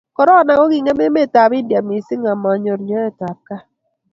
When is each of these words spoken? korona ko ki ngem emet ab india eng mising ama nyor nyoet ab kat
korona 0.15 0.51
ko 0.59 0.65
ki 0.71 0.79
ngem 0.83 0.99
emet 1.07 1.33
ab 1.41 1.51
india 1.59 1.77
eng 1.81 1.87
mising 1.87 2.23
ama 2.33 2.51
nyor 2.63 2.79
nyoet 2.87 3.19
ab 3.29 3.37
kat 3.47 3.63